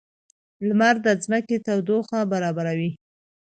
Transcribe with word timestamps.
•لمر 0.67 0.95
د 1.05 1.07
ځمکې 1.23 1.57
تودوخه 1.65 2.19
برابروي. 2.31 2.91